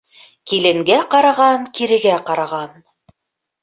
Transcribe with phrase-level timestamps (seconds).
[0.53, 2.85] Киленгә ҡараған кирегә ҡараған.